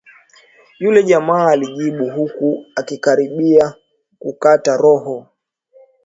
Yule 0.79 1.03
jamaa 1.03 1.49
alijibu 1.51 2.09
huku 2.09 2.65
akikaribia 2.75 3.75
kukata 4.19 4.77
roho 4.77 5.27